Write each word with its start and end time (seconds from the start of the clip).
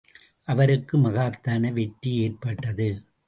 அவருக்கு 0.47 0.97
மகத்தான 0.97 1.71
வெற்றி 1.71 2.11
ஏற்பட்டது. 2.15 2.89